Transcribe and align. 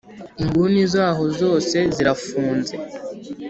inguni 0.41 0.81
zaho 0.93 1.23
zose 1.39 1.77
zirafunze 1.95 2.75